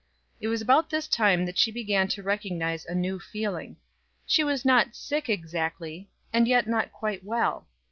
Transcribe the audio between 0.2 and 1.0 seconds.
It was about